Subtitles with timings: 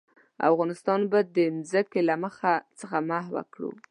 [0.49, 1.37] افغانستان به د
[1.71, 2.37] ځمکې له مخ
[2.79, 3.71] څخه محوه کړو.